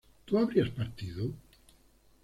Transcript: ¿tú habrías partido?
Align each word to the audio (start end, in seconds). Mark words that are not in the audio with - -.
¿tú 0.25 0.39
habrías 0.39 0.71
partido? 0.71 1.31